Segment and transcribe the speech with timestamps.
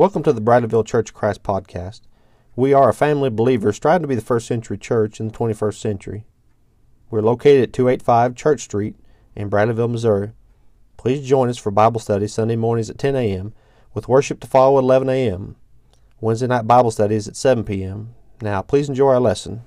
[0.00, 2.00] Welcome to the Bradleyville Church of Christ podcast.
[2.56, 5.34] We are a family of believers striving to be the first century church in the
[5.34, 6.24] 21st century.
[7.10, 8.96] We're located at 285 Church Street
[9.36, 10.32] in Bradleyville, Missouri.
[10.96, 13.52] Please join us for Bible study Sunday mornings at 10 a.m.
[13.92, 15.56] with worship to follow at 11 a.m.
[16.18, 18.14] Wednesday night Bible studies at 7 p.m.
[18.40, 19.64] Now, please enjoy our lesson.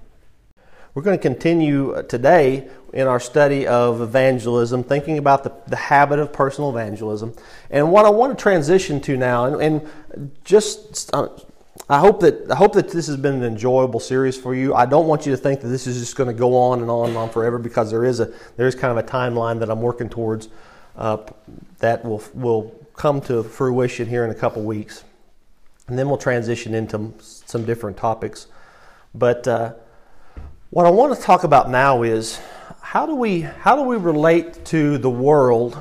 [0.93, 5.75] We're going to continue uh, today in our study of evangelism, thinking about the, the
[5.75, 7.33] habit of personal evangelism.
[7.71, 11.29] And what I want to transition to now, and, and just uh,
[11.89, 14.75] I hope that I hope that this has been an enjoyable series for you.
[14.75, 16.91] I don't want you to think that this is just going to go on and
[16.91, 19.71] on and on forever because there is a there is kind of a timeline that
[19.71, 20.49] I'm working towards
[20.95, 21.17] uh,
[21.79, 25.03] that will will come to fruition here in a couple weeks,
[25.87, 28.45] and then we'll transition into some different topics.
[29.15, 29.73] But uh,
[30.73, 32.41] what I want to talk about now is
[32.81, 35.77] how do we how do we relate to the world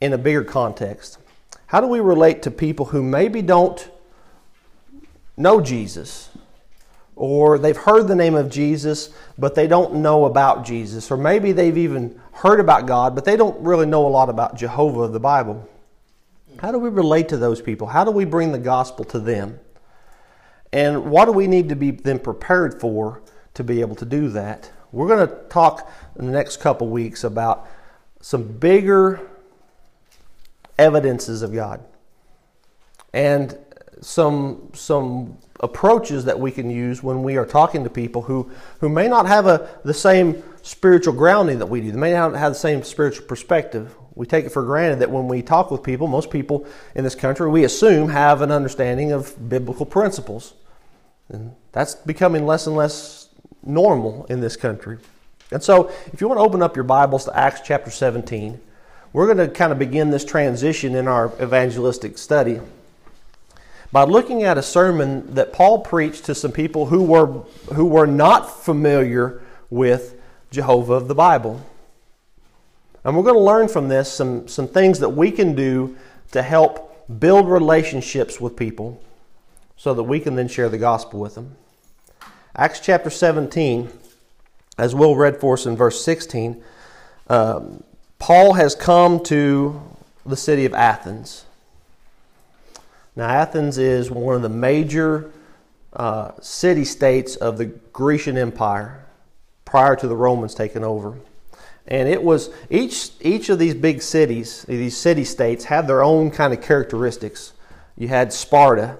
[0.00, 1.18] in a bigger context?
[1.66, 3.88] How do we relate to people who maybe don't
[5.36, 6.28] know Jesus
[7.14, 11.52] or they've heard the name of Jesus but they don't know about Jesus or maybe
[11.52, 15.12] they've even heard about God but they don't really know a lot about Jehovah of
[15.12, 15.68] the Bible?
[16.58, 17.86] How do we relate to those people?
[17.86, 19.60] How do we bring the gospel to them?
[20.72, 23.22] And what do we need to be then prepared for
[23.58, 24.70] to be able to do that.
[24.92, 27.68] We're going to talk in the next couple weeks about
[28.20, 29.20] some bigger
[30.78, 31.84] evidences of God
[33.12, 33.58] and
[34.00, 38.48] some some approaches that we can use when we are talking to people who,
[38.78, 41.90] who may not have a, the same spiritual grounding that we do.
[41.90, 43.92] They may not have the same spiritual perspective.
[44.14, 46.64] We take it for granted that when we talk with people, most people
[46.94, 50.54] in this country, we assume have an understanding of biblical principles.
[51.28, 53.17] And that's becoming less and less
[53.68, 54.98] normal in this country.
[55.50, 58.60] And so, if you want to open up your Bibles to Acts chapter 17,
[59.12, 62.60] we're going to kind of begin this transition in our evangelistic study
[63.90, 67.26] by looking at a sermon that Paul preached to some people who were,
[67.74, 71.64] who were not familiar with Jehovah of the Bible.
[73.04, 75.96] And we're going to learn from this some, some things that we can do
[76.32, 79.02] to help build relationships with people
[79.76, 81.56] so that we can then share the gospel with them.
[82.58, 83.88] Acts chapter 17,
[84.78, 86.60] as Will read for us in verse 16,
[87.28, 87.84] um,
[88.18, 89.80] Paul has come to
[90.26, 91.44] the city of Athens.
[93.14, 95.30] Now, Athens is one of the major
[95.92, 99.04] uh, city states of the Grecian Empire
[99.64, 101.14] prior to the Romans taking over.
[101.86, 106.32] And it was each each of these big cities, these city states, had their own
[106.32, 107.52] kind of characteristics.
[107.96, 108.98] You had Sparta,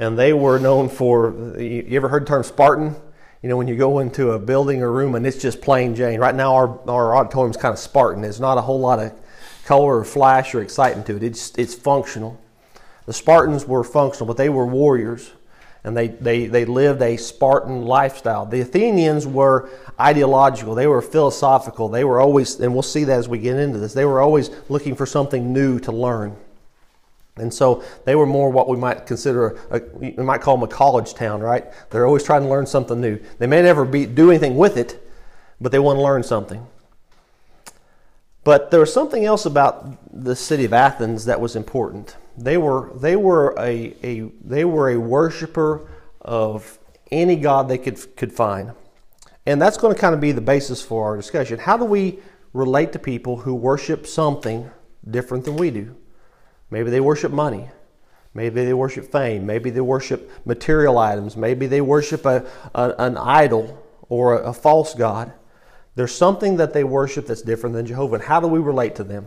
[0.00, 1.58] and they were known for.
[1.60, 2.96] You ever heard the term Spartan?
[3.42, 6.18] You know, when you go into a building or room and it's just plain Jane.
[6.18, 8.22] Right now, our our auditorium is kind of Spartan.
[8.22, 9.12] There's not a whole lot of
[9.64, 11.22] color or flash or excitement to it.
[11.22, 12.40] It's it's functional.
[13.04, 15.32] The Spartans were functional, but they were warriors,
[15.84, 18.46] and they they they lived a Spartan lifestyle.
[18.46, 19.68] The Athenians were
[20.00, 20.74] ideological.
[20.74, 21.90] They were philosophical.
[21.90, 23.92] They were always, and we'll see that as we get into this.
[23.92, 26.36] They were always looking for something new to learn.
[27.40, 30.72] And so they were more what we might consider, a, we might call them a
[30.72, 31.64] college town, right?
[31.90, 33.18] They're always trying to learn something new.
[33.38, 35.02] They may never be, do anything with it,
[35.60, 36.66] but they want to learn something.
[38.42, 42.16] But there was something else about the city of Athens that was important.
[42.38, 45.86] They were, they were, a, a, they were a worshiper
[46.22, 46.78] of
[47.10, 48.72] any god they could, could find.
[49.46, 51.58] And that's going to kind of be the basis for our discussion.
[51.58, 52.20] How do we
[52.52, 54.70] relate to people who worship something
[55.08, 55.96] different than we do?
[56.70, 57.68] Maybe they worship money.
[58.32, 59.44] Maybe they worship fame.
[59.44, 61.36] Maybe they worship material items.
[61.36, 65.32] Maybe they worship a, a an idol or a, a, false God.
[65.96, 68.16] There's something that they worship that's different than Jehovah.
[68.16, 69.26] And how do we relate to them?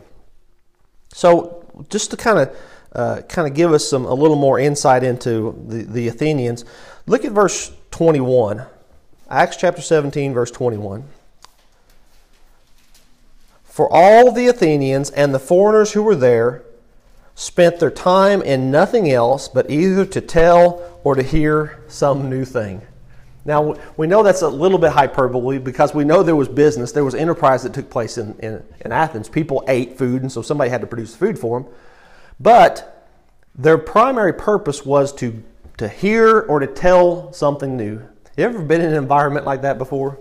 [1.13, 2.57] So, just to kind of
[2.93, 6.63] uh, kind of give us some a little more insight into the, the Athenians,
[7.05, 8.65] look at verse 21.
[9.29, 11.03] Acts chapter 17, verse 21.
[13.63, 16.63] For all the Athenians and the foreigners who were there
[17.35, 22.45] spent their time in nothing else but either to tell or to hear some new
[22.45, 22.81] thing.
[23.45, 27.03] Now, we know that's a little bit hyperbole because we know there was business, there
[27.03, 29.27] was enterprise that took place in, in, in Athens.
[29.27, 31.69] People ate food, and so somebody had to produce food for them.
[32.39, 33.09] But
[33.53, 35.43] their primary purpose was to,
[35.77, 38.01] to hear or to tell something new.
[38.37, 40.17] You ever been in an environment like that before?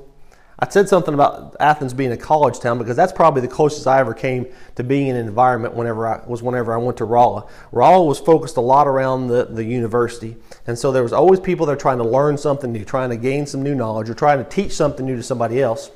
[0.62, 3.98] I said something about Athens being a college town because that's probably the closest I
[3.98, 7.48] ever came to being in an environment whenever I was whenever I went to Rolla.
[7.72, 10.36] Rolla was focused a lot around the, the university.
[10.68, 13.44] And so there was always people there trying to learn something new, trying to gain
[13.44, 15.90] some new knowledge, or trying to teach something new to somebody else.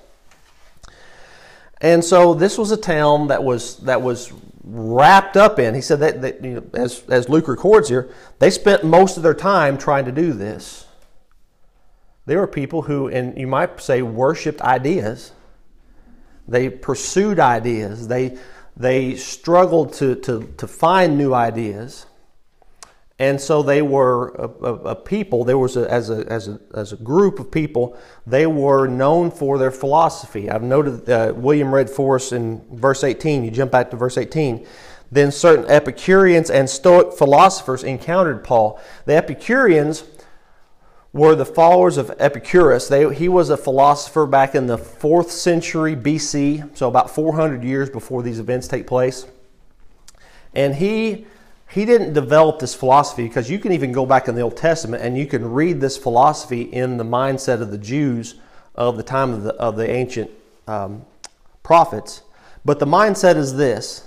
[1.80, 4.32] And so this was a town that was that was
[4.64, 5.76] wrapped up in.
[5.76, 8.10] He said that, that you know, as as Luke records here,
[8.40, 10.85] they spent most of their time trying to do this.
[12.26, 15.32] There were people who, and you might say, worshipped ideas.
[16.48, 18.08] They pursued ideas.
[18.08, 18.38] They
[18.76, 22.06] they struggled to to to find new ideas.
[23.18, 25.42] And so they were a, a, a people.
[25.44, 27.96] There was a, as a as a as a group of people.
[28.26, 30.50] They were known for their philosophy.
[30.50, 33.44] I've noted uh, William read for us in verse 18.
[33.44, 34.66] You jump back to verse 18.
[35.10, 38.80] Then certain Epicureans and Stoic philosophers encountered Paul.
[39.06, 40.02] The Epicureans
[41.16, 42.88] were the followers of Epicurus.
[42.88, 47.88] They, he was a philosopher back in the fourth century BC, so about 400 years
[47.88, 49.26] before these events take place.
[50.54, 51.26] And he
[51.68, 55.02] he didn't develop this philosophy because you can even go back in the Old Testament
[55.02, 58.36] and you can read this philosophy in the mindset of the Jews
[58.76, 60.30] of the time of the, of the ancient
[60.68, 61.04] um,
[61.64, 62.22] prophets.
[62.64, 64.06] But the mindset is this,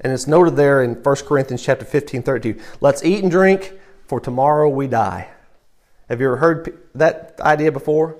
[0.00, 2.60] and it's noted there in 1 Corinthians chapter 15, 32.
[2.80, 3.74] Let's eat and drink,
[4.06, 5.28] for tomorrow we die.
[6.08, 8.16] Have you ever heard that idea before?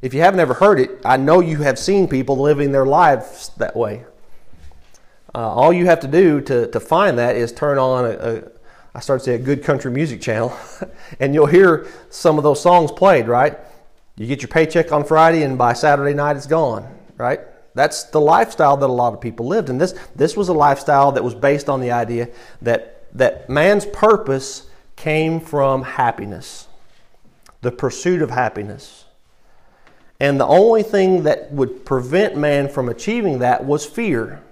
[0.00, 3.50] If you haven't ever heard it, I know you have seen people living their lives
[3.56, 4.04] that way.
[5.34, 8.42] Uh, all you have to do to, to find that is turn on a, a
[8.94, 10.56] I started to say a good country music channel,
[11.20, 13.58] and you'll hear some of those songs played, right?
[14.16, 17.40] You get your paycheck on Friday, and by Saturday night it's gone, right?
[17.74, 19.70] That's the lifestyle that a lot of people lived.
[19.70, 22.28] And this, this was a lifestyle that was based on the idea
[22.62, 26.66] that, that man's purpose came from happiness,
[27.60, 29.04] the pursuit of happiness.
[30.20, 34.42] And the only thing that would prevent man from achieving that was fear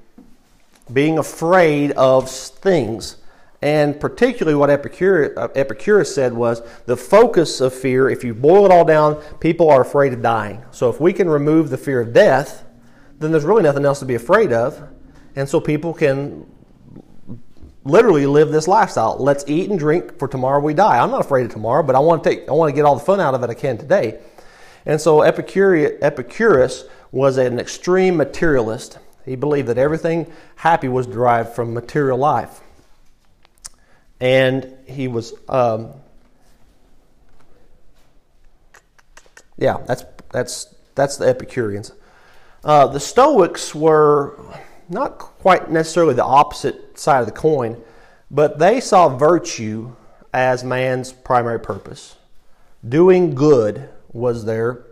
[0.92, 3.16] being afraid of things.
[3.62, 8.66] And particularly what Epicurus, uh, Epicurus said was the focus of fear, if you boil
[8.66, 10.62] it all down, people are afraid of dying.
[10.70, 12.64] So if we can remove the fear of death,
[13.18, 14.80] then there's really nothing else to be afraid of.
[15.34, 16.46] And so people can
[17.86, 19.16] literally live this lifestyle.
[19.18, 20.98] Let's eat and drink for tomorrow we die.
[20.98, 22.96] I'm not afraid of tomorrow, but I want to take I want to get all
[22.96, 24.20] the fun out of it I can today.
[24.84, 28.98] And so Epicurus, Epicurus was an extreme materialist.
[29.24, 32.60] He believed that everything happy was derived from material life.
[34.20, 35.92] And he was, um,
[39.58, 41.92] yeah, that's, that's, that's the Epicureans.
[42.64, 44.38] Uh, the Stoics were
[44.88, 47.82] not quite necessarily the opposite side of the coin,
[48.30, 49.94] but they saw virtue
[50.32, 52.16] as man's primary purpose.
[52.86, 54.84] Doing good was their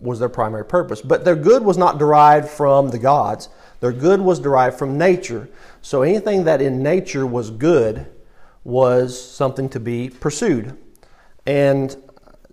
[0.00, 1.02] was their primary purpose.
[1.02, 3.50] But their good was not derived from the gods.
[3.80, 5.48] Their good was derived from nature.
[5.82, 8.06] So anything that in nature was good
[8.64, 10.76] was something to be pursued.
[11.46, 11.94] And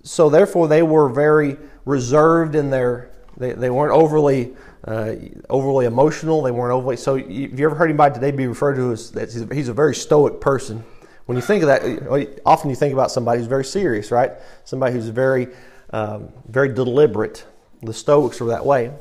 [0.04, 4.56] so therefore they were very reserved in their they, they weren't overly
[4.88, 5.16] uh,
[5.50, 6.42] overly emotional.
[6.42, 7.18] They weren't overly so.
[7.18, 10.42] Have you ever heard anybody today be referred to as that he's a very stoic
[10.42, 10.84] person?
[11.26, 14.32] When you think of that, often you think about somebody who's very serious, right?
[14.64, 15.50] Somebody who's very
[15.92, 17.46] um, very deliberate.
[17.84, 18.92] The Stoics were that way,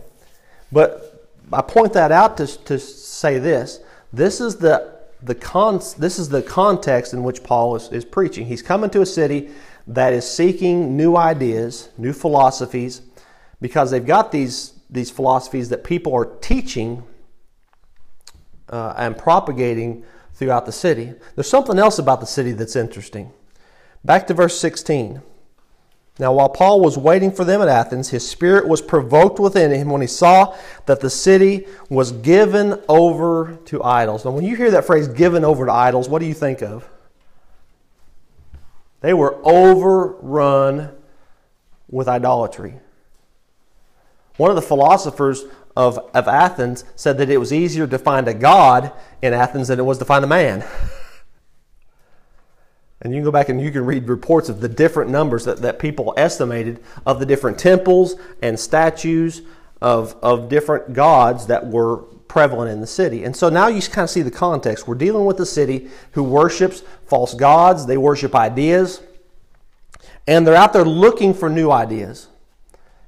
[0.70, 3.80] but I point that out to, to say this.
[4.12, 8.46] This is the, the con, this is the context in which Paul is, is preaching.
[8.46, 9.50] He's coming to a city
[9.86, 13.02] that is seeking new ideas, new philosophies,
[13.60, 17.02] because they've got these, these philosophies that people are teaching
[18.68, 20.04] uh, and propagating
[20.34, 21.12] throughout the city.
[21.34, 23.32] There's something else about the city that's interesting.
[24.04, 25.22] Back to verse 16.
[26.18, 29.90] Now, while Paul was waiting for them at Athens, his spirit was provoked within him
[29.90, 30.56] when he saw
[30.86, 34.24] that the city was given over to idols.
[34.24, 36.88] Now, when you hear that phrase, given over to idols, what do you think of?
[39.02, 40.92] They were overrun
[41.88, 42.80] with idolatry.
[44.36, 45.44] One of the philosophers
[45.76, 49.78] of, of Athens said that it was easier to find a god in Athens than
[49.78, 50.64] it was to find a man.
[53.02, 55.58] And you can go back and you can read reports of the different numbers that,
[55.58, 59.42] that people estimated of the different temples and statues
[59.82, 63.24] of, of different gods that were prevalent in the city.
[63.24, 64.88] And so now you kind of see the context.
[64.88, 69.02] We're dealing with a city who worships false gods, they worship ideas,
[70.26, 72.28] and they're out there looking for new ideas.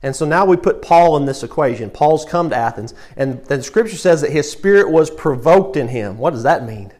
[0.03, 1.91] And so now we put Paul in this equation.
[1.91, 6.19] Paul's come to Athens, and the scripture says that his spirit was provoked in him.
[6.19, 6.93] What does that mean?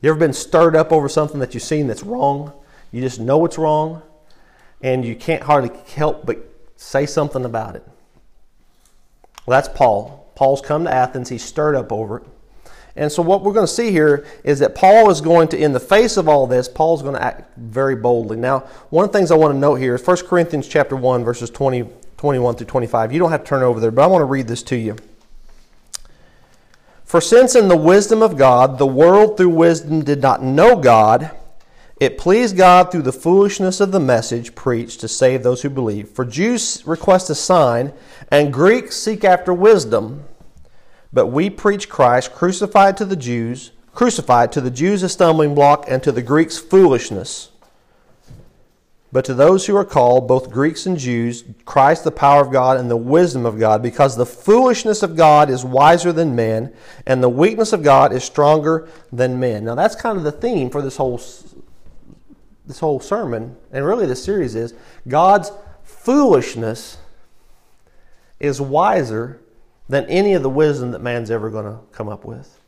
[0.00, 2.52] You ever been stirred up over something that you've seen that's wrong?
[2.92, 4.02] You just know it's wrong,
[4.80, 6.38] and you can't hardly help but
[6.76, 7.86] say something about it.
[9.46, 10.30] Well, that's Paul.
[10.36, 11.28] Paul's come to Athens.
[11.28, 12.24] He's stirred up over it.
[12.94, 15.72] And so, what we're going to see here is that Paul is going to, in
[15.72, 18.36] the face of all this, Paul's going to act very boldly.
[18.36, 18.60] Now,
[18.90, 21.48] one of the things I want to note here is 1 Corinthians chapter 1, verses
[21.48, 21.88] 20,
[22.22, 23.12] 21 through 25.
[23.12, 24.94] You don't have to turn over there, but I want to read this to you.
[27.04, 31.32] For since in the wisdom of God, the world through wisdom did not know God,
[31.98, 36.10] it pleased God through the foolishness of the message preached to save those who believe.
[36.10, 37.92] For Jews request a sign,
[38.30, 40.22] and Greeks seek after wisdom.
[41.12, 45.86] But we preach Christ crucified to the Jews, crucified to the Jews a stumbling block,
[45.88, 47.50] and to the Greeks foolishness.
[49.12, 52.78] But to those who are called, both Greeks and Jews, Christ the power of God
[52.78, 56.72] and the wisdom of God, because the foolishness of God is wiser than men,
[57.06, 59.64] and the weakness of God is stronger than men.
[59.66, 61.20] Now that's kind of the theme for this whole
[62.64, 64.72] this whole sermon, and really this series is
[65.06, 65.52] God's
[65.82, 66.96] foolishness
[68.40, 69.42] is wiser
[69.88, 72.61] than any of the wisdom that man's ever going to come up with.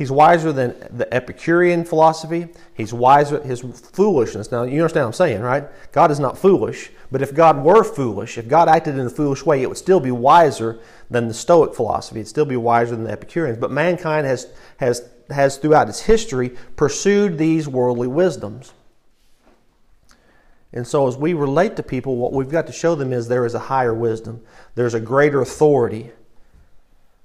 [0.00, 2.48] He's wiser than the Epicurean philosophy.
[2.72, 4.50] He's wiser his foolishness.
[4.50, 5.68] Now you understand what I'm saying, right?
[5.92, 9.44] God is not foolish, but if God were foolish, if God acted in a foolish
[9.44, 10.80] way, it would still be wiser
[11.10, 12.20] than the Stoic philosophy.
[12.20, 13.58] It'd still be wiser than the Epicureans.
[13.58, 18.72] But mankind has has has throughout its history pursued these worldly wisdoms.
[20.72, 23.44] And so, as we relate to people, what we've got to show them is there
[23.44, 24.40] is a higher wisdom,
[24.76, 26.10] there's a greater authority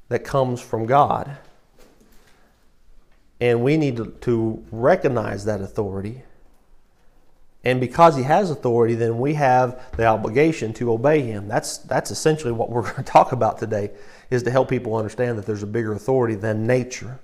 [0.09, 1.37] that comes from God.
[3.45, 6.23] And we need to, to recognize that authority.
[7.63, 11.47] And because he has authority, then we have the obligation to obey him.
[11.47, 13.91] That's, that's essentially what we're going to talk about today,
[14.31, 17.19] is to help people understand that there's a bigger authority than nature.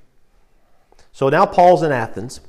[1.12, 2.42] So now Paul's in Athens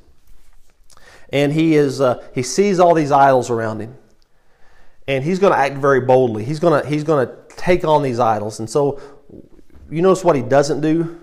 [1.33, 3.97] and he is uh, he sees all these idols around him,
[5.07, 6.45] and he's going to act very boldly.
[6.45, 9.01] He's going to he's going to take on these idols, and so
[9.89, 11.19] you notice what he doesn't do.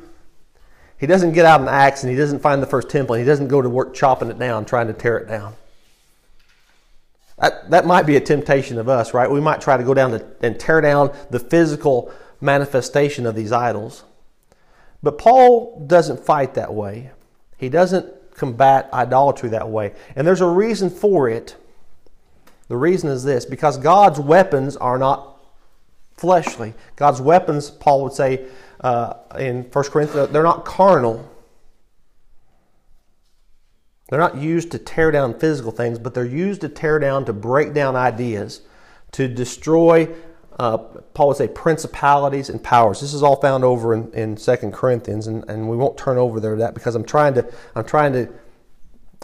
[1.00, 3.14] He doesn't get out an axe and he doesn't find the first temple.
[3.14, 5.54] And he doesn't go to work chopping it down, trying to tear it down.
[7.38, 9.30] That, that might be a temptation of us, right?
[9.30, 13.50] We might try to go down to, and tear down the physical manifestation of these
[13.50, 14.04] idols.
[15.02, 17.12] But Paul doesn't fight that way.
[17.56, 19.94] He doesn't combat idolatry that way.
[20.16, 21.56] And there's a reason for it.
[22.68, 25.38] The reason is this because God's weapons are not
[26.14, 26.74] fleshly.
[26.96, 28.46] God's weapons, Paul would say
[28.80, 31.28] uh, in 1 Corinthians, they're not carnal.
[34.08, 37.32] They're not used to tear down physical things, but they're used to tear down, to
[37.32, 38.62] break down ideas,
[39.12, 40.08] to destroy,
[40.58, 43.00] uh, Paul would say, principalities and powers.
[43.00, 46.40] This is all found over in, in 2 Corinthians, and, and we won't turn over
[46.40, 48.28] there that because I'm trying to, I'm trying to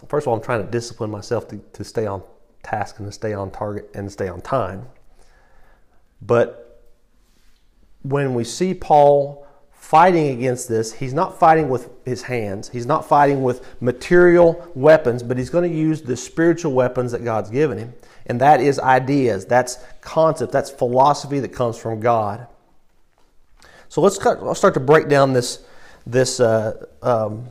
[0.07, 2.21] first of all, I'm trying to discipline myself to, to stay on
[2.63, 4.87] task and to stay on target and stay on time.
[6.21, 6.83] But
[8.03, 9.46] when we see Paul
[9.77, 15.23] fighting against this, he's not fighting with his hands, he's not fighting with material weapons,
[15.23, 17.93] but he's going to use the spiritual weapons that God's given him.
[18.25, 22.47] And that is ideas, that's concept, that's philosophy that comes from God.
[23.87, 25.63] So let's, let's start to break down this,
[26.05, 27.45] this uh, um,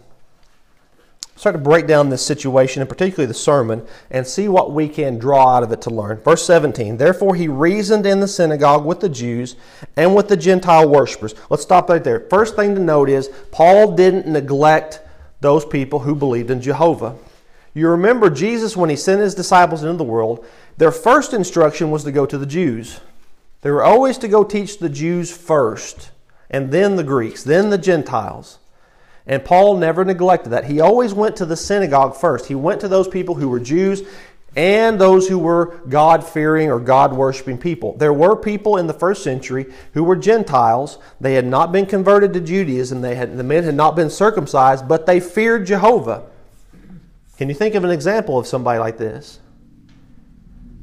[1.36, 5.18] start to break down this situation, and particularly the sermon, and see what we can
[5.18, 6.16] draw out of it to learn.
[6.18, 9.56] Verse 17 Therefore he reasoned in the synagogue with the Jews
[9.96, 11.34] and with the Gentile worshippers.
[11.50, 12.20] Let's stop right there.
[12.28, 15.00] First thing to note is Paul didn't neglect
[15.40, 17.14] those people who believed in Jehovah.
[17.74, 20.44] You remember Jesus, when he sent his disciples into the world,
[20.78, 23.00] their first instruction was to go to the Jews.
[23.60, 26.10] They were always to go teach the Jews first,
[26.50, 28.58] and then the Greeks, then the Gentiles.
[29.26, 30.66] And Paul never neglected that.
[30.66, 32.46] He always went to the synagogue first.
[32.46, 34.02] He went to those people who were Jews
[34.54, 37.94] and those who were God fearing or God worshiping people.
[37.96, 40.98] There were people in the first century who were Gentiles.
[41.20, 44.88] They had not been converted to Judaism, they had, the men had not been circumcised,
[44.88, 46.24] but they feared Jehovah.
[47.36, 49.40] Can you think of an example of somebody like this?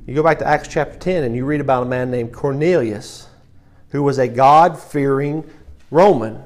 [0.05, 3.27] You go back to Acts chapter 10 and you read about a man named Cornelius
[3.89, 5.49] who was a God fearing
[5.89, 6.43] Roman.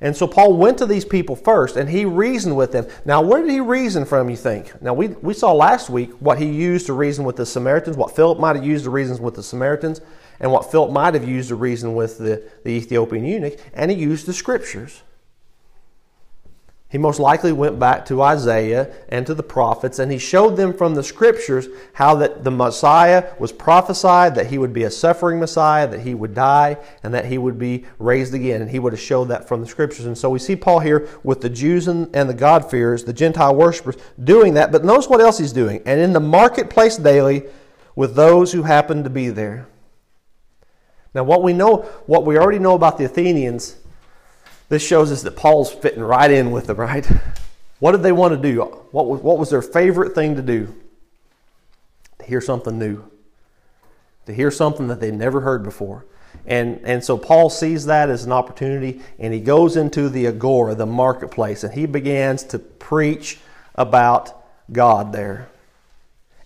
[0.00, 2.86] And so Paul went to these people first and he reasoned with them.
[3.04, 4.80] Now, where did he reason from, you think?
[4.80, 8.16] Now, we, we saw last week what he used to reason with the Samaritans, what
[8.16, 10.00] Philip might have used to reason with the Samaritans,
[10.40, 13.96] and what Philip might have used to reason with the, the Ethiopian eunuch, and he
[13.96, 15.02] used the scriptures.
[16.90, 20.74] He most likely went back to Isaiah and to the prophets, and he showed them
[20.74, 25.38] from the scriptures how that the Messiah was prophesied, that he would be a suffering
[25.38, 28.60] Messiah, that he would die, and that he would be raised again.
[28.60, 30.06] And he would have showed that from the scriptures.
[30.06, 33.54] And so we see Paul here with the Jews and, and the God-fearers, the Gentile
[33.54, 34.72] worshippers, doing that.
[34.72, 35.82] But notice what else he's doing.
[35.86, 37.44] And in the marketplace daily
[37.94, 39.68] with those who happen to be there.
[41.14, 43.76] Now, what we know, what we already know about the Athenians
[44.70, 47.06] this shows us that Paul's fitting right in with them, right?
[47.80, 48.62] What did they want to do?
[48.92, 50.74] What was, what was their favorite thing to do?
[52.20, 53.04] To hear something new,
[54.26, 56.06] to hear something that they'd never heard before.
[56.46, 60.76] And, and so Paul sees that as an opportunity and he goes into the agora,
[60.76, 63.38] the marketplace, and he begins to preach
[63.74, 65.48] about God there.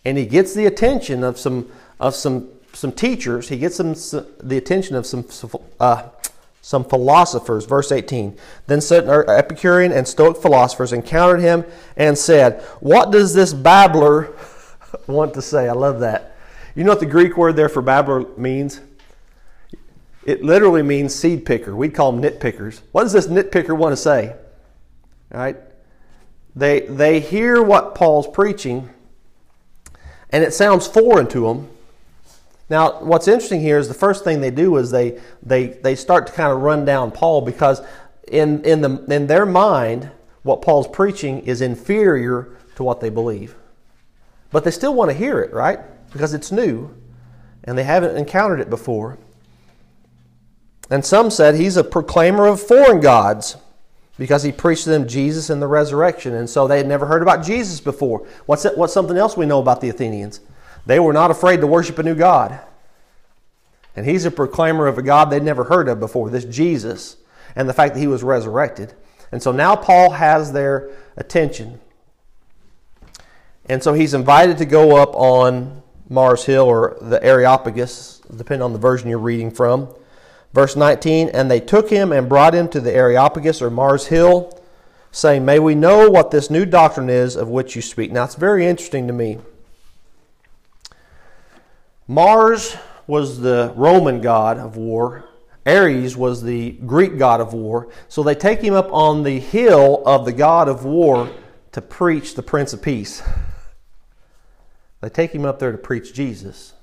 [0.02, 3.94] And he gets the attention of some, of some, some teachers, he gets some,
[4.42, 5.26] the attention of some,
[5.78, 6.08] uh,
[6.64, 7.66] some philosophers.
[7.66, 11.62] Verse 18 Then certain er, Epicurean and Stoic philosophers encountered him
[11.94, 14.34] and said, What does this babbler
[15.06, 15.68] want to say?
[15.68, 16.36] I love that.
[16.74, 18.80] You know what the Greek word there for babbler means?
[20.24, 21.76] It literally means seed picker.
[21.76, 22.80] We'd call them nitpickers.
[22.92, 24.34] What does this nitpicker want to say?
[25.34, 25.58] All right?
[26.56, 28.88] They, they hear what Paul's preaching,
[30.30, 31.68] and it sounds foreign to them.
[32.74, 36.26] Now, what's interesting here is the first thing they do is they, they, they start
[36.26, 37.80] to kind of run down Paul because
[38.26, 40.10] in, in, the, in their mind,
[40.42, 43.54] what Paul's preaching is inferior to what they believe.
[44.50, 45.78] But they still want to hear it, right?
[46.10, 46.92] Because it's new
[47.62, 49.20] and they haven't encountered it before.
[50.90, 53.56] And some said he's a proclaimer of foreign gods
[54.18, 56.34] because he preached to them Jesus and the resurrection.
[56.34, 58.26] And so they had never heard about Jesus before.
[58.46, 60.40] What's, that, what's something else we know about the Athenians?
[60.86, 62.60] They were not afraid to worship a new God.
[63.96, 67.16] And he's a proclaimer of a God they'd never heard of before, this Jesus,
[67.54, 68.92] and the fact that he was resurrected.
[69.30, 71.80] And so now Paul has their attention.
[73.66, 78.72] And so he's invited to go up on Mars Hill or the Areopagus, depending on
[78.72, 79.94] the version you're reading from.
[80.52, 84.60] Verse 19, and they took him and brought him to the Areopagus or Mars Hill,
[85.10, 88.12] saying, May we know what this new doctrine is of which you speak.
[88.12, 89.38] Now, it's very interesting to me.
[92.06, 95.24] Mars was the Roman god of war.
[95.66, 97.88] Ares was the Greek god of war.
[98.08, 101.30] So they take him up on the hill of the god of war
[101.72, 103.22] to preach the Prince of Peace.
[105.00, 106.74] They take him up there to preach Jesus.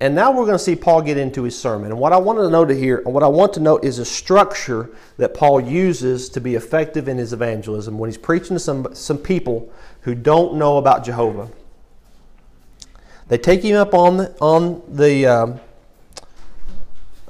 [0.00, 1.90] And now we're going to see Paul get into his sermon.
[1.90, 4.04] And what I want to note here, and what I want to note is a
[4.04, 8.94] structure that Paul uses to be effective in his evangelism when he's preaching to some,
[8.94, 11.48] some people who don't know about Jehovah.
[13.28, 15.60] They take him up on the, on the um,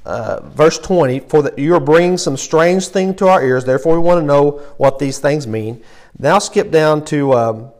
[0.05, 4.01] uh, verse 20, for that you are bringing some strange thing to our ears, therefore
[4.01, 5.83] we want to know what these things mean.
[6.18, 7.70] Now skip down to um,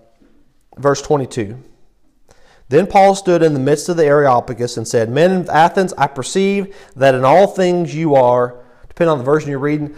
[0.77, 1.63] verse 22.
[2.69, 6.07] Then Paul stood in the midst of the Areopagus and said, Men of Athens, I
[6.07, 9.97] perceive that in all things you are, depending on the version you're reading,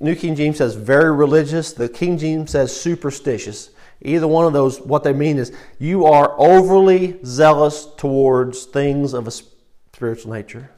[0.00, 3.70] New King James says very religious, the King James says superstitious.
[4.02, 9.26] Either one of those, what they mean is you are overly zealous towards things of
[9.28, 10.70] a spiritual nature.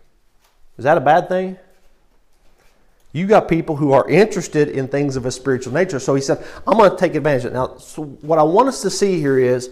[0.77, 1.57] Is that a bad thing?
[3.13, 6.01] You got people who are interested in things of a spiritual nature.
[6.01, 7.55] So he said, I'm going to take advantage of it.
[7.55, 9.71] Now, so what I want us to see here is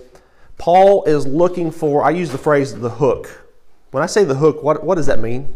[0.58, 3.46] Paul is looking for, I use the phrase the hook.
[3.92, 5.54] When I say the hook, what, what does that mean?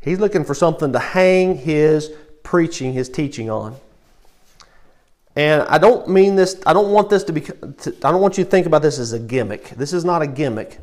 [0.00, 2.10] He's looking for something to hang his
[2.42, 3.76] preaching, his teaching on.
[5.36, 8.38] And I don't mean this, I don't want this to be, to, I don't want
[8.38, 9.70] you to think about this as a gimmick.
[9.70, 10.78] This is not a gimmick.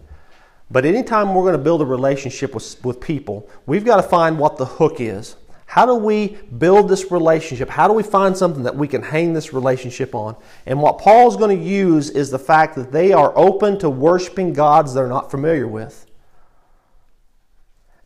[0.69, 4.39] But anytime we're going to build a relationship with, with people, we've got to find
[4.39, 5.35] what the hook is.
[5.65, 7.69] How do we build this relationship?
[7.69, 10.35] How do we find something that we can hang this relationship on?
[10.65, 14.51] And what Paul's going to use is the fact that they are open to worshiping
[14.51, 16.05] gods they're not familiar with.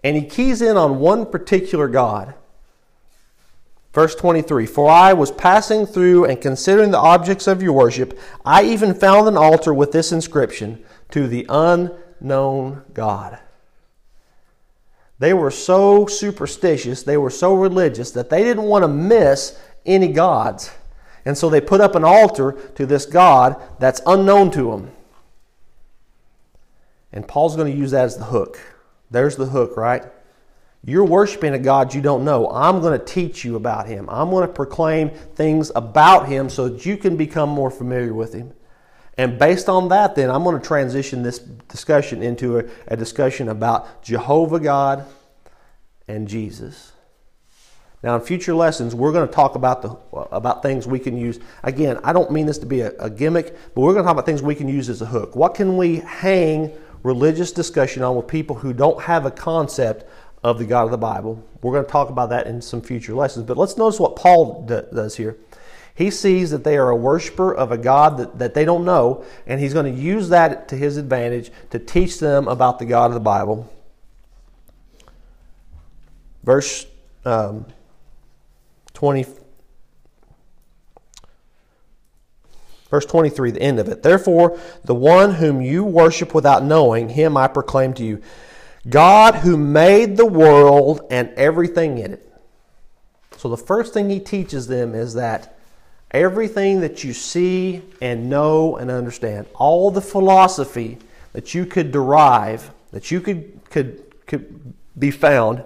[0.03, 2.35] And he keys in on one particular God.
[3.95, 8.63] Verse 23 For I was passing through and considering the objects of your worship, I
[8.63, 13.39] even found an altar with this inscription To the unknown God.
[15.17, 20.11] They were so superstitious, they were so religious that they didn't want to miss any
[20.11, 20.71] gods.
[21.23, 24.91] And so they put up an altar to this God that's unknown to them.
[27.13, 28.59] And Paul's going to use that as the hook.
[29.09, 30.03] There's the hook, right?
[30.87, 32.49] You're worshiping a God you don't know.
[32.51, 34.07] I'm going to teach you about him.
[34.07, 38.33] I'm going to proclaim things about him so that you can become more familiar with
[38.33, 38.53] him.
[39.17, 43.49] And based on that, then I'm going to transition this discussion into a, a discussion
[43.49, 45.05] about Jehovah God
[46.07, 46.91] and Jesus.
[48.03, 49.89] Now, in future lessons, we're going to talk about the
[50.31, 51.39] about things we can use.
[51.63, 54.13] Again, I don't mean this to be a, a, gimmick, but we're going to talk
[54.13, 55.35] about things we can use as a hook.
[55.35, 56.71] What can we hang
[57.01, 60.05] religious discussion on with people who don't have a concept
[60.45, 61.43] of the God of the Bible?
[61.63, 63.47] We're going to talk about that in some future lessons.
[63.47, 65.37] But let's notice what Paul does here.
[65.95, 69.25] He sees that they are a worshiper of a God that, that they don't know,
[69.47, 73.07] and he's going to use that to his advantage to teach them about the God
[73.07, 73.71] of the Bible.
[76.43, 76.85] Verse
[77.23, 77.65] um,
[78.93, 79.25] 20.
[82.91, 84.03] Verse 23, the end of it.
[84.03, 88.21] Therefore, the one whom you worship without knowing, him I proclaim to you.
[88.87, 92.31] God who made the world and everything in it.
[93.37, 95.57] So the first thing he teaches them is that
[96.11, 100.97] everything that you see and know and understand, all the philosophy
[101.33, 105.63] that you could derive, that you could, could, could be found,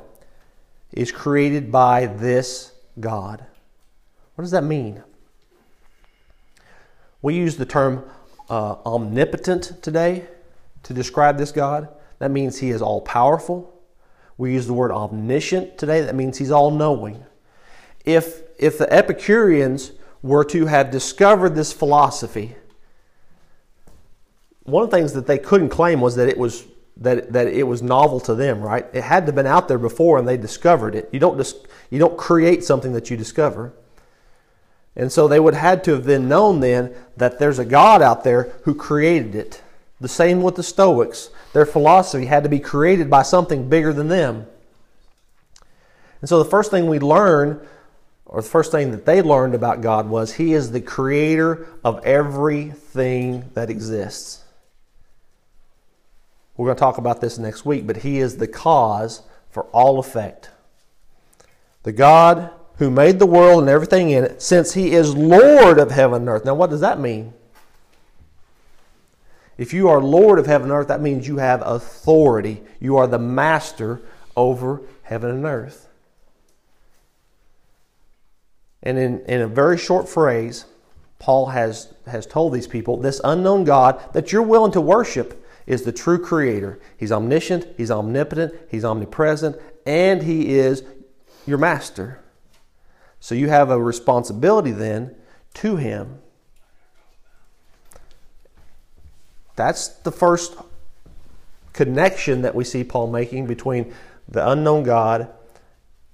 [0.92, 3.46] is created by this God.
[4.36, 5.04] What does that mean?
[7.22, 8.10] We use the term
[8.50, 10.26] uh, omnipotent today
[10.84, 11.90] to describe this God.
[12.20, 13.74] That means he is all powerful.
[14.38, 16.02] We use the word omniscient today.
[16.02, 17.26] That means he's all knowing.
[18.06, 22.56] If, if the Epicureans were to have discovered this philosophy,
[24.64, 26.66] one of the things that they couldn't claim was that it was
[27.00, 28.86] that, that it was novel to them, right?
[28.94, 31.10] It had to have been out there before and they discovered it.
[31.12, 31.56] You don't, dis,
[31.90, 33.74] you don't create something that you discover.
[34.96, 38.02] And so they would have had to have been known then that there's a God
[38.02, 39.62] out there who created it.
[40.02, 41.30] The same with the Stoics.
[41.54, 44.48] Their philosophy had to be created by something bigger than them.
[46.22, 47.66] And so the first thing we learn,
[48.26, 52.04] or the first thing that they learned about God was He is the creator of
[52.06, 54.44] everything that exists.
[56.56, 60.00] We're going to talk about this next week, but He is the cause for all
[60.00, 60.50] effect.
[61.84, 65.92] The God who made the world and everything in it, since He is Lord of
[65.92, 66.46] heaven and earth.
[66.46, 67.34] Now, what does that mean?
[69.60, 72.64] If you are Lord of heaven and earth, that means you have authority.
[72.80, 74.02] You are the master
[74.38, 75.90] over heaven and earth.
[78.82, 80.64] And in, in a very short phrase,
[81.20, 85.84] Paul has, has told these people this unknown God that you're willing to worship is
[85.84, 86.80] the true creator.
[86.96, 90.86] He's omniscient, he's omnipotent, he's omnipresent, and he is
[91.46, 92.24] your master.
[93.20, 95.18] So you have a responsibility then
[95.56, 96.20] to him.
[99.60, 100.56] That's the first
[101.74, 103.94] connection that we see Paul making between
[104.30, 105.28] the unknown God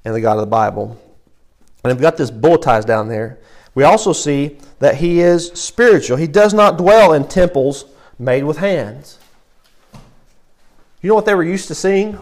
[0.04, 1.00] and the God of the Bible.
[1.84, 3.38] And we've got this bulletized down there.
[3.76, 6.18] We also see that he is spiritual.
[6.18, 7.86] He does not dwell in temples
[8.18, 9.20] made with hands.
[11.04, 12.18] You know what they were used to seeing?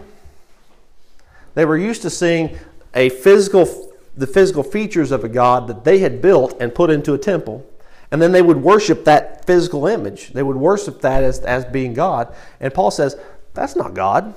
[1.53, 2.57] They were used to seeing
[2.93, 7.13] a physical, the physical features of a God that they had built and put into
[7.13, 7.65] a temple.
[8.13, 10.33] And then they would worship that physical image.
[10.33, 12.33] They would worship that as, as being God.
[12.59, 13.17] And Paul says,
[13.55, 14.35] that's not God.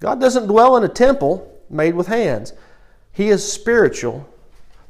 [0.00, 2.54] God doesn't dwell in a temple made with hands.
[3.12, 4.26] He is spiritual.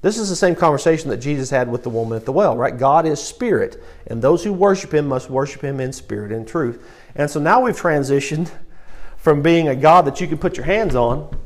[0.02, 2.78] This is the same conversation that Jesus had with the woman at the well, right?
[2.78, 6.88] God is spirit, and those who worship him must worship him in spirit and truth.
[7.16, 8.52] And so now we've transitioned
[9.16, 11.36] from being a God that you can put your hands on,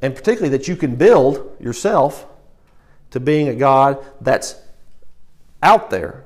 [0.00, 2.26] and particularly that you can build yourself,
[3.14, 4.56] to being a God that's
[5.64, 6.24] out there.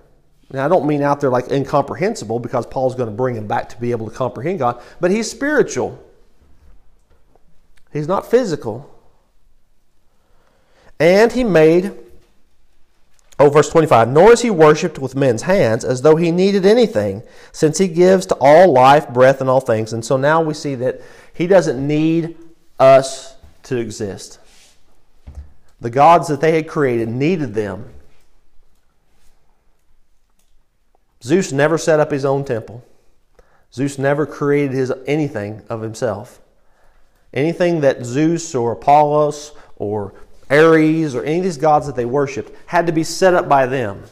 [0.51, 3.69] Now, I don't mean out there like incomprehensible because Paul's going to bring him back
[3.71, 6.03] to be able to comprehend God, but he's spiritual.
[7.93, 8.95] He's not physical.
[10.99, 11.95] And he made
[13.41, 17.23] Oh, verse 25, nor is he worshipped with men's hands as though he needed anything,
[17.53, 19.93] since he gives to all life, breath, and all things.
[19.93, 21.01] And so now we see that
[21.33, 22.37] he doesn't need
[22.81, 24.41] us to exist.
[25.81, 27.89] The gods that they had created needed them.
[31.23, 32.85] Zeus never set up his own temple.
[33.73, 36.41] Zeus never created his anything of himself.
[37.35, 40.15] Anything that Zeus or Apollos or
[40.51, 43.67] Ares or any of these gods that they worshiped had to be set up by
[43.67, 44.05] them.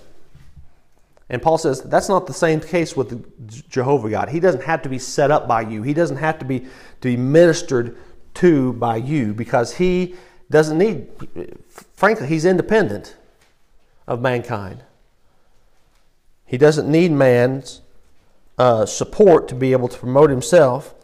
[1.28, 4.28] And Paul says that's not the same case with Jehovah God.
[4.28, 5.82] He doesn't have to be set up by you.
[5.82, 6.68] He doesn't have to be to
[7.02, 7.96] be ministered
[8.34, 10.14] to by you because he
[10.50, 11.08] doesn't need
[11.94, 13.16] frankly he's independent
[14.06, 14.82] of mankind.
[16.46, 17.82] He doesn't need man's
[18.56, 20.94] uh, support to be able to promote himself.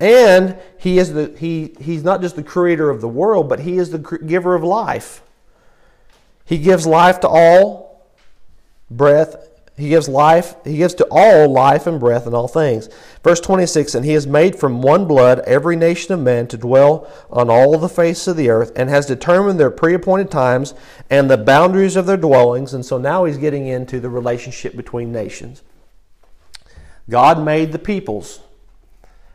[0.00, 3.78] And he is the he he's not just the creator of the world, but he
[3.78, 5.22] is the giver of life.
[6.44, 8.06] He gives life to all
[8.90, 9.36] breath.
[9.76, 12.88] He gives life, he gives to all life and breath and all things.
[13.22, 17.10] Verse 26 And he has made from one blood every nation of men to dwell
[17.30, 20.72] on all the face of the earth, and has determined their pre appointed times
[21.10, 22.72] and the boundaries of their dwellings.
[22.72, 25.62] And so now he's getting into the relationship between nations.
[27.08, 28.40] God made the peoples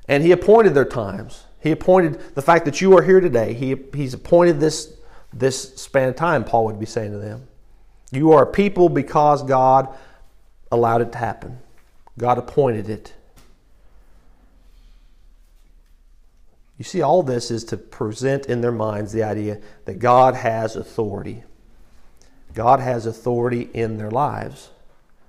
[0.08, 1.46] and he appointed their times.
[1.60, 3.54] He appointed the fact that you are here today.
[3.54, 4.98] He, he's appointed this,
[5.32, 7.48] this span of time, Paul would be saying to them.
[8.12, 9.96] You are a people because God
[10.72, 11.60] allowed it to happen.
[12.18, 13.14] God appointed it.
[16.78, 20.76] You see, all this is to present in their minds the idea that God has
[20.76, 21.44] authority.
[22.56, 24.70] God has authority in their lives.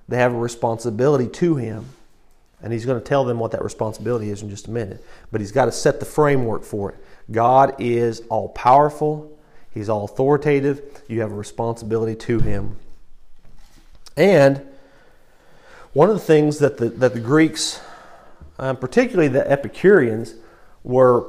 [0.08, 1.86] They have a responsibility to Him.
[2.62, 5.04] And he's going to tell them what that responsibility is in just a minute.
[5.30, 6.96] But he's got to set the framework for it.
[7.30, 9.36] God is all powerful,
[9.72, 11.02] he's all authoritative.
[11.08, 12.76] You have a responsibility to him.
[14.16, 14.66] And
[15.92, 17.80] one of the things that the, that the Greeks,
[18.58, 20.34] um, particularly the Epicureans,
[20.84, 21.26] were,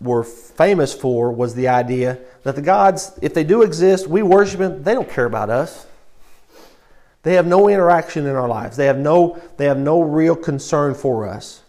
[0.00, 4.58] were famous for was the idea that the gods, if they do exist, we worship
[4.58, 5.86] them, they don't care about us.
[7.22, 8.76] They have no interaction in our lives.
[8.76, 11.62] They have no, they have no real concern for us.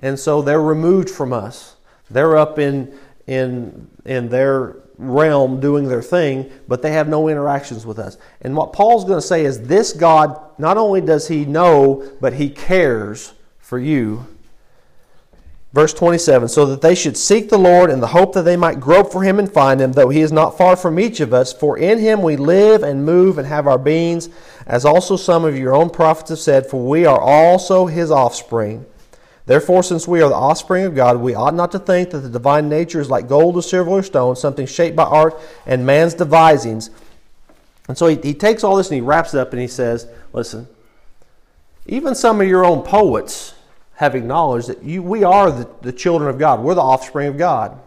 [0.00, 1.76] And so they're removed from us.
[2.10, 7.84] They're up in, in, in their realm doing their thing, but they have no interactions
[7.84, 8.16] with us.
[8.40, 12.34] And what Paul's going to say is this God, not only does he know, but
[12.34, 14.26] he cares for you.
[15.72, 18.80] Verse 27 So that they should seek the Lord in the hope that they might
[18.80, 21.52] grope for him and find him, though he is not far from each of us.
[21.52, 24.30] For in him we live and move and have our beings,
[24.66, 28.86] as also some of your own prophets have said, for we are also his offspring.
[29.46, 32.28] Therefore, since we are the offspring of God, we ought not to think that the
[32.28, 36.14] divine nature is like gold or silver or stone, something shaped by art and man's
[36.14, 36.90] devisings.
[37.88, 40.08] And so he, he takes all this and he wraps it up and he says,
[40.32, 40.66] Listen,
[41.86, 43.54] even some of your own poets
[43.94, 46.60] have acknowledged that you, we are the, the children of God.
[46.60, 47.78] We're the offspring of God.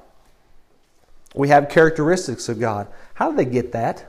[1.36, 2.88] We have characteristics of God.
[3.14, 4.06] How did they get that?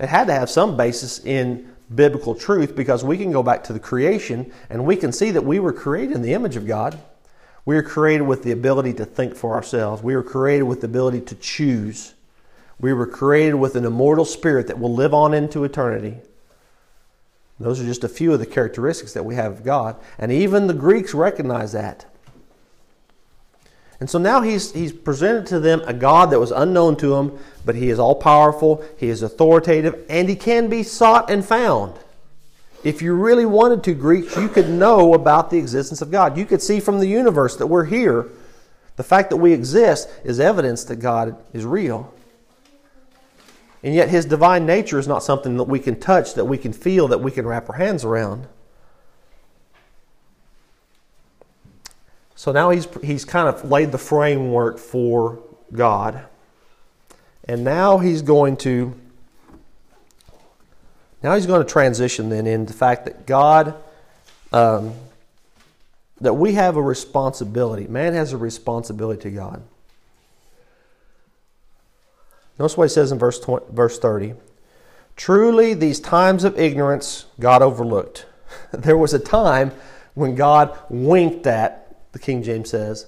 [0.00, 3.72] It had to have some basis in biblical truth because we can go back to
[3.72, 6.98] the creation and we can see that we were created in the image of God.
[7.64, 10.02] We were created with the ability to think for ourselves.
[10.02, 12.14] We were created with the ability to choose.
[12.78, 16.18] We were created with an immortal spirit that will live on into eternity.
[17.58, 19.96] Those are just a few of the characteristics that we have of God.
[20.18, 22.06] And even the Greeks recognize that.
[24.00, 27.38] And so now he's, he's presented to them a God that was unknown to them,
[27.66, 31.98] but he is all powerful, he is authoritative, and he can be sought and found.
[32.82, 36.38] If you really wanted to, Greeks, you could know about the existence of God.
[36.38, 38.28] You could see from the universe that we're here.
[38.96, 42.12] The fact that we exist is evidence that God is real.
[43.82, 46.72] And yet, his divine nature is not something that we can touch, that we can
[46.72, 48.46] feel, that we can wrap our hands around.
[52.40, 55.40] So now he's, he's kind of laid the framework for
[55.74, 56.24] God.
[57.44, 58.98] And now he's going to
[61.22, 63.74] now he's going to transition then in the fact that God
[64.54, 64.94] um,
[66.22, 67.86] that we have a responsibility.
[67.88, 69.62] Man has a responsibility to God.
[72.58, 74.32] Notice what he says in verse 20, verse 30.
[75.14, 78.24] Truly, these times of ignorance God overlooked.
[78.72, 79.72] there was a time
[80.14, 81.79] when God winked at
[82.12, 83.06] the King James says,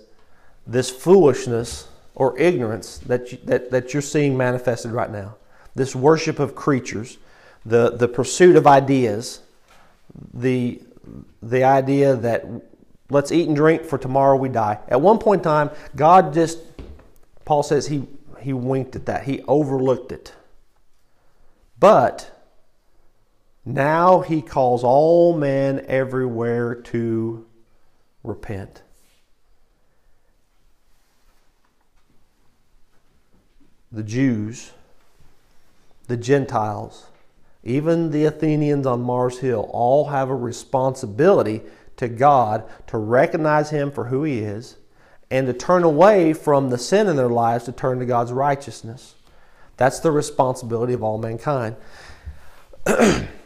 [0.67, 5.37] this foolishness or ignorance that, you, that, that you're seeing manifested right now,
[5.75, 7.19] this worship of creatures,
[7.65, 9.41] the, the pursuit of ideas,
[10.35, 10.83] the,
[11.43, 12.45] the idea that
[13.11, 14.79] let's eat and drink for tomorrow we die.
[14.89, 16.59] At one point in time, God just,
[17.45, 18.07] Paul says he,
[18.41, 20.35] he winked at that, he overlooked it.
[21.79, 22.31] But
[23.65, 27.47] now he calls all men everywhere to
[28.23, 28.83] repent.
[33.93, 34.73] The Jews,
[36.09, 37.07] the Gentiles,
[37.63, 41.61] even the Athenians on Mars Hill all have a responsibility
[41.97, 44.77] to God to recognize Him for who He is
[45.31, 49.15] and to turn away from the sin in their lives to turn to God's righteousness.
[49.77, 51.77] That's the responsibility of all mankind.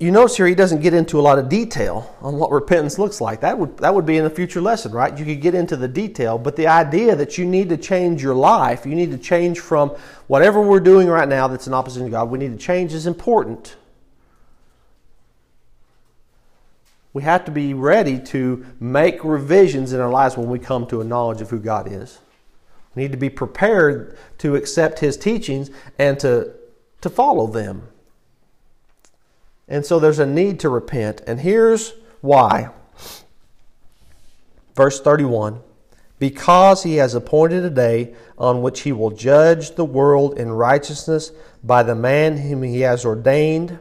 [0.00, 3.20] you notice here he doesn't get into a lot of detail on what repentance looks
[3.20, 3.40] like.
[3.40, 5.16] That would that would be in a future lesson, right?
[5.16, 8.34] You could get into the detail, but the idea that you need to change your
[8.34, 9.90] life, you need to change from
[10.26, 13.06] whatever we're doing right now that's in opposition to God, we need to change is
[13.06, 13.76] important.
[17.12, 21.00] We have to be ready to make revisions in our lives when we come to
[21.00, 22.18] a knowledge of who God is.
[22.96, 26.52] We need to be prepared to accept his teachings and to
[27.00, 27.88] to follow them.
[29.68, 31.22] And so there's a need to repent.
[31.26, 32.70] And here's why.
[34.74, 35.60] Verse 31
[36.18, 41.32] Because he has appointed a day on which he will judge the world in righteousness
[41.62, 43.78] by the man whom he has ordained,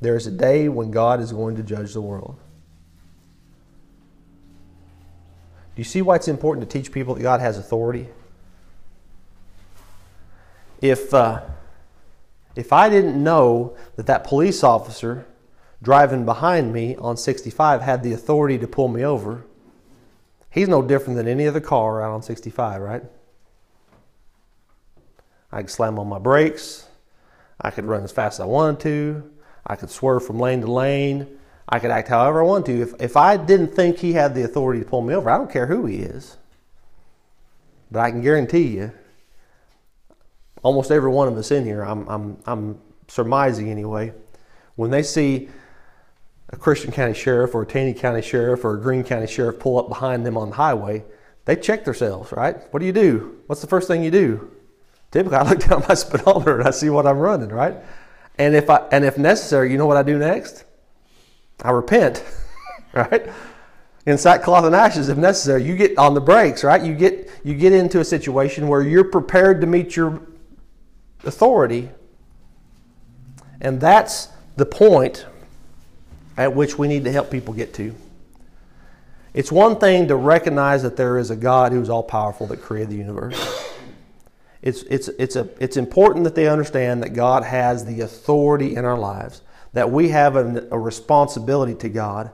[0.00, 2.38] there is a day when God is going to judge the world.
[5.74, 8.08] Do you see why it's important to teach people that God has authority?
[10.80, 11.14] If.
[11.14, 11.40] Uh,
[12.56, 15.26] if I didn't know that that police officer
[15.82, 19.44] driving behind me on 65 had the authority to pull me over,
[20.50, 23.02] he's no different than any other car out on 65, right?
[25.52, 26.88] I could slam on my brakes.
[27.60, 29.30] I could run as fast as I wanted to.
[29.66, 31.38] I could swerve from lane to lane.
[31.68, 32.82] I could act however I want to.
[32.82, 35.50] If, if I didn't think he had the authority to pull me over, I don't
[35.50, 36.36] care who he is.
[37.90, 38.92] But I can guarantee you,
[40.64, 44.12] almost every one of us in here, I'm, I'm, I'm surmising anyway,
[44.74, 45.48] when they see
[46.48, 49.78] a Christian County sheriff or a Taney County sheriff or a Greene County sheriff pull
[49.78, 51.04] up behind them on the highway,
[51.44, 52.56] they check themselves, right?
[52.72, 53.42] What do you do?
[53.46, 54.50] What's the first thing you do?
[55.10, 57.76] Typically, I look down my speedometer and I see what I'm running, right?
[58.38, 60.64] And if I and if necessary, you know what I do next?
[61.62, 62.24] I repent,
[62.94, 63.30] right?
[64.06, 66.82] In sackcloth and ashes, if necessary, you get on the brakes, right?
[66.82, 70.20] You get you get into a situation where you're prepared to meet your
[71.26, 71.90] authority,
[73.60, 75.26] and that's the point
[76.36, 77.94] at which we need to help people get to.
[79.32, 82.90] It's one thing to recognize that there is a God who's all powerful that created
[82.90, 83.72] the universe.
[84.62, 88.86] It's, it's, it's, a, it's important that they understand that God has the authority in
[88.86, 89.42] our lives,
[89.74, 92.30] that we have a, a responsibility to God.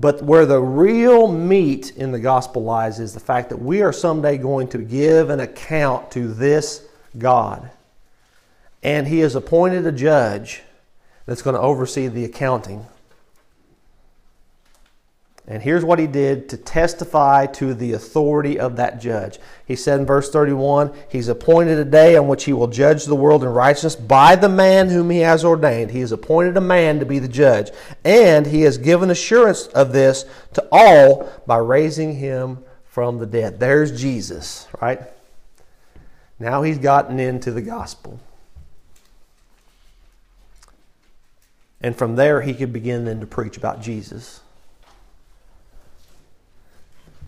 [0.00, 3.92] But where the real meat in the gospel lies is the fact that we are
[3.92, 6.84] someday going to give an account to this
[7.16, 7.70] God.
[8.82, 10.62] And He has appointed a judge
[11.26, 12.86] that's going to oversee the accounting
[15.50, 19.38] and here's what he did to testify to the authority of that judge.
[19.64, 23.16] He said in verse 31 He's appointed a day on which he will judge the
[23.16, 25.90] world in righteousness by the man whom he has ordained.
[25.90, 27.70] He has appointed a man to be the judge.
[28.04, 33.58] And he has given assurance of this to all by raising him from the dead.
[33.58, 35.00] There's Jesus, right?
[36.38, 38.20] Now he's gotten into the gospel.
[41.80, 44.40] And from there, he could begin then to preach about Jesus.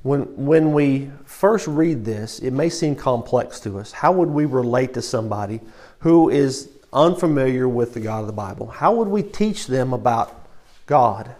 [0.02, 3.92] When, when we first read this, it may seem complex to us.
[3.92, 5.60] How would we relate to somebody
[6.00, 8.66] who is unfamiliar with the God of the Bible?
[8.66, 10.46] How would we teach them about
[10.86, 11.34] God?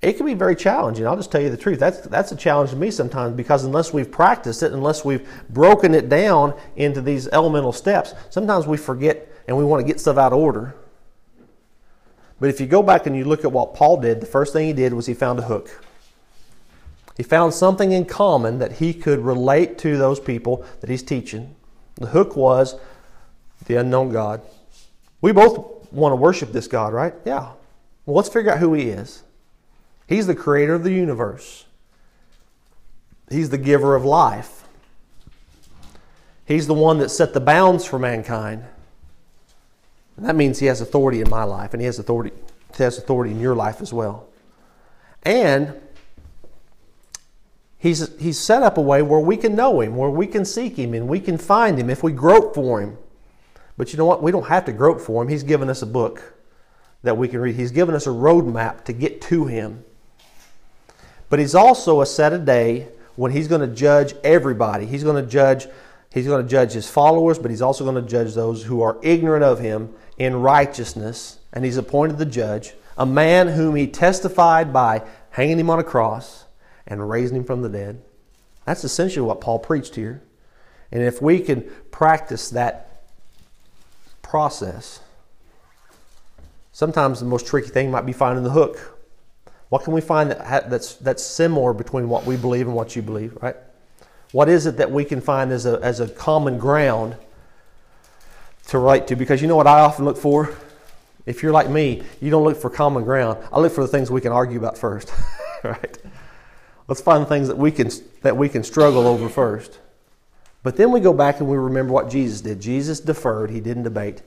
[0.00, 1.06] It can be very challenging.
[1.06, 1.80] I'll just tell you the truth.
[1.80, 5.94] That's, that's a challenge to me sometimes because unless we've practiced it, unless we've broken
[5.94, 10.16] it down into these elemental steps, sometimes we forget and we want to get stuff
[10.16, 10.74] out of order.
[12.40, 14.66] But if you go back and you look at what Paul did, the first thing
[14.66, 15.84] he did was he found a hook.
[17.16, 21.54] He found something in common that he could relate to those people that he's teaching.
[21.96, 22.74] The hook was
[23.66, 24.42] the unknown God.
[25.20, 27.14] We both want to worship this God, right?
[27.24, 27.52] Yeah.
[28.04, 29.22] Well, let's figure out who he is.
[30.06, 31.64] He's the creator of the universe,
[33.30, 34.60] he's the giver of life.
[36.46, 38.64] He's the one that set the bounds for mankind.
[40.16, 42.32] And that means he has authority in my life, and he has authority,
[42.76, 44.28] he has authority in your life as well.
[45.22, 45.80] And
[47.84, 50.78] He's, he's set up a way where we can know Him, where we can seek
[50.78, 52.96] Him, and we can find Him if we grope for Him.
[53.76, 54.22] But you know what?
[54.22, 55.28] We don't have to grope for Him.
[55.28, 56.34] He's given us a book
[57.02, 57.56] that we can read.
[57.56, 59.84] He's given us a roadmap to get to Him.
[61.28, 64.86] But He's also a set a day when He's going to judge everybody.
[64.86, 65.66] He's going to judge.
[66.10, 68.96] He's going to judge His followers, but He's also going to judge those who are
[69.02, 71.38] ignorant of Him in righteousness.
[71.52, 75.84] And He's appointed the judge, a man whom He testified by hanging Him on a
[75.84, 76.44] cross
[76.86, 78.02] and raising him from the dead.
[78.64, 80.22] That's essentially what Paul preached here.
[80.92, 83.04] And if we can practice that
[84.22, 85.00] process,
[86.72, 88.98] sometimes the most tricky thing might be finding the hook.
[89.68, 93.02] What can we find that, that's, that's similar between what we believe and what you
[93.02, 93.56] believe, right?
[94.32, 97.16] What is it that we can find as a, as a common ground
[98.68, 99.16] to relate to?
[99.16, 100.54] Because you know what I often look for?
[101.26, 103.38] If you're like me, you don't look for common ground.
[103.52, 105.12] I look for the things we can argue about first,
[105.64, 105.98] right?
[106.86, 109.80] Let's find things that we can that we can struggle over first.
[110.62, 112.60] But then we go back and we remember what Jesus did.
[112.60, 114.22] Jesus deferred, he didn't debate.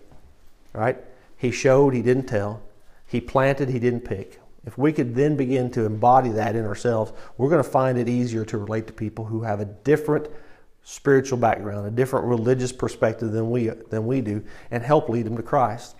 [0.73, 0.97] Right?
[1.35, 2.61] He showed, he didn't tell.
[3.07, 4.39] He planted, he didn't pick.
[4.65, 8.09] If we could then begin to embody that in ourselves, we're going to find it
[8.09, 10.27] easier to relate to people who have a different
[10.89, 15.35] spiritual background, a different religious perspective than we than we do, and help lead them
[15.35, 15.97] to Christ.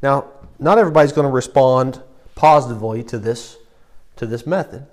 [0.00, 0.28] Now,
[0.60, 2.00] not everybody's going to respond
[2.36, 3.56] positively to this
[4.14, 4.86] to this method.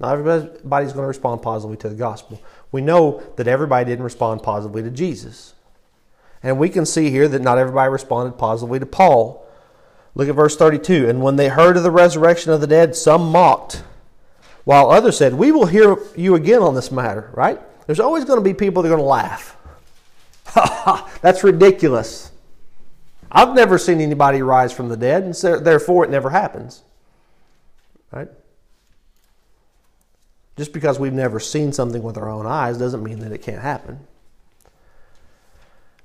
[0.00, 2.42] Not everybody's going to respond positively to the gospel.
[2.72, 5.54] We know that everybody didn't respond positively to Jesus.
[6.42, 9.46] And we can see here that not everybody responded positively to Paul.
[10.14, 11.08] Look at verse 32.
[11.08, 13.82] And when they heard of the resurrection of the dead, some mocked,
[14.68, 17.58] while others said, We will hear you again on this matter, right?
[17.86, 19.56] There's always going to be people that are going to laugh.
[21.22, 22.30] That's ridiculous.
[23.32, 26.82] I've never seen anybody rise from the dead, and so therefore it never happens.
[28.12, 28.28] Right?
[30.58, 33.62] Just because we've never seen something with our own eyes doesn't mean that it can't
[33.62, 34.06] happen.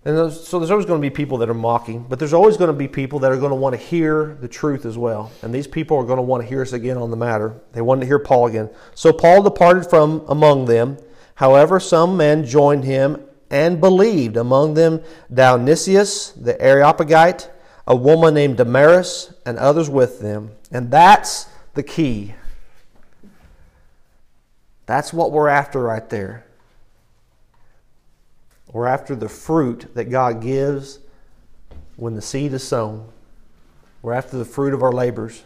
[0.06, 2.68] And so there's always going to be people that are mocking, but there's always going
[2.68, 5.32] to be people that are going to want to hear the truth as well.
[5.42, 7.56] And these people are going to want to hear us again on the matter.
[7.72, 8.70] They wanted to hear Paul again.
[8.96, 10.98] So Paul departed from among them.
[11.36, 15.02] However, some men joined him and believed, among them
[15.34, 17.50] Dionysius the Areopagite,
[17.88, 20.52] a woman named Damaris, and others with them.
[20.70, 22.34] And that's the key.
[24.86, 26.46] That's what we're after right there.
[28.74, 31.00] We're after the fruit that God gives
[31.96, 33.08] when the seed is sown.
[34.02, 35.44] We're after the fruit of our labors.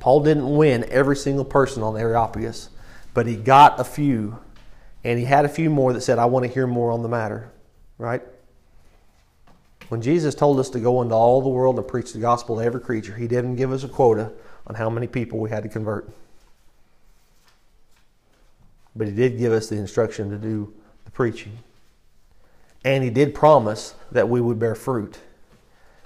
[0.00, 2.68] Paul didn't win every single person on Areopagus,
[3.14, 4.38] but he got a few,
[5.04, 7.08] and he had a few more that said, I want to hear more on the
[7.08, 7.50] matter.
[7.96, 8.22] Right?
[9.88, 12.64] When Jesus told us to go into all the world and preach the gospel to
[12.64, 14.32] every creature, he didn't give us a quota
[14.66, 16.10] on how many people we had to convert.
[18.96, 20.74] But he did give us the instruction to do
[21.16, 21.58] preaching.
[22.84, 25.18] And he did promise that we would bear fruit.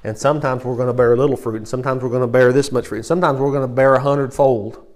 [0.05, 2.53] And sometimes we're going to bear a little fruit, and sometimes we're going to bear
[2.53, 4.87] this much fruit, and sometimes we're going to bear a hundredfold.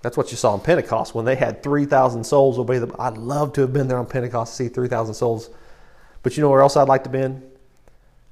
[0.00, 2.92] That's what you saw in Pentecost when they had 3,000 souls obey the.
[2.98, 5.50] I'd love to have been there on Pentecost to see 3,000 souls.
[6.22, 7.42] But you know where else I'd like to have been?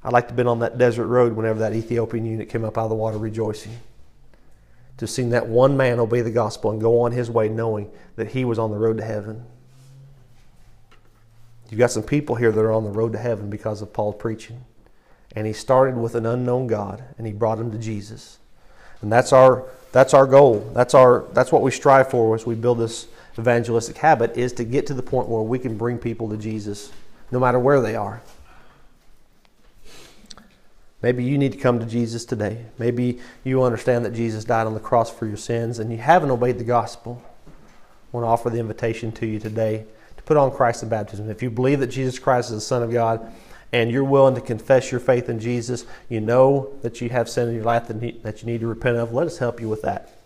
[0.03, 2.79] I'd like to have been on that desert road whenever that Ethiopian eunuch came up
[2.79, 3.77] out of the water rejoicing.
[4.97, 8.29] To see that one man obey the gospel and go on his way knowing that
[8.29, 9.45] he was on the road to heaven.
[11.71, 14.17] You've got some people here that are on the road to heaven because of Paul's
[14.19, 14.65] preaching.
[15.37, 18.39] And he started with an unknown God and he brought them to Jesus.
[19.03, 20.71] And that's our that's our goal.
[20.75, 23.07] That's our that's what we strive for as we build this
[23.39, 26.91] evangelistic habit is to get to the point where we can bring people to Jesus
[27.31, 28.23] no matter where they are.
[31.01, 32.65] Maybe you need to come to Jesus today.
[32.79, 36.31] Maybe you understand that Jesus died on the cross for your sins and you haven't
[36.31, 37.23] obeyed the gospel.
[37.47, 37.51] I
[38.11, 39.85] want to offer the invitation to you today
[40.29, 41.31] put on Christ in baptism.
[41.31, 43.33] If you believe that Jesus Christ is the Son of God
[43.73, 47.49] and you're willing to confess your faith in Jesus, you know that you have sin
[47.49, 50.19] in your life that you need to repent of, let us help you with that.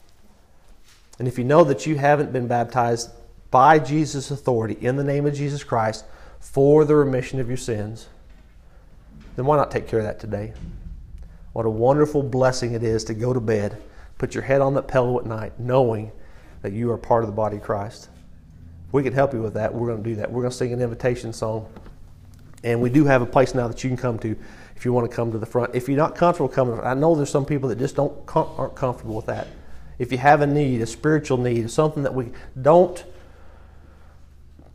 [1.20, 3.10] And if you know that you haven't been baptized
[3.52, 6.04] by Jesus' authority in the name of Jesus Christ
[6.40, 8.08] for the remission of your sins,
[9.36, 10.52] then why not take care of that today?
[11.52, 13.80] What a wonderful blessing it is to go to bed,
[14.18, 16.10] put your head on that pillow at night, knowing
[16.62, 18.08] that you are part of the body of Christ
[18.92, 20.30] we can help you with that, we're going to do that.
[20.30, 21.72] We're going to sing an invitation song.
[22.64, 24.36] And we do have a place now that you can come to
[24.76, 25.74] if you want to come to the front.
[25.74, 29.16] If you're not comfortable coming, I know there's some people that just don't aren't comfortable
[29.16, 29.48] with that.
[29.98, 32.30] If you have a need, a spiritual need, something that we
[32.60, 33.04] don't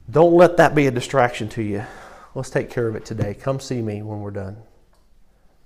[0.09, 1.83] don't let that be a distraction to you.
[2.33, 3.33] Let's take care of it today.
[3.33, 4.57] Come see me when we're done.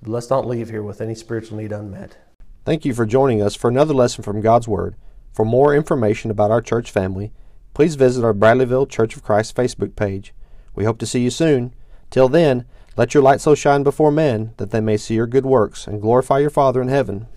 [0.02, 2.18] But let's not leave here with any spiritual need unmet.
[2.66, 4.95] Thank you for joining us for another lesson from God's Word.
[5.34, 7.32] For more information about our church family,
[7.74, 10.34] please visit our Bradleyville Church of Christ Facebook page.
[10.76, 11.74] We hope to see you soon.
[12.10, 12.66] Till then,
[12.98, 16.02] let your light so shine before men that they may see your good works and
[16.02, 17.28] glorify your Father in heaven.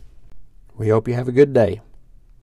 [0.76, 1.80] We hope you have a good day.